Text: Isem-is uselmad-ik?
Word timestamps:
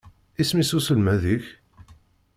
Isem-is 0.41 0.71
uselmad-ik? 0.77 1.45